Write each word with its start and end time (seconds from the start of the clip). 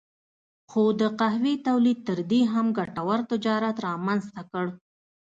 خو 0.69 0.83
د 1.01 1.03
قهوې 1.19 1.55
تولید 1.67 1.99
تر 2.07 2.19
دې 2.31 2.41
هم 2.53 2.65
ګټور 2.77 3.19
تجارت 3.31 3.75
رامنځته 3.87 4.41
کړ. 4.51 4.65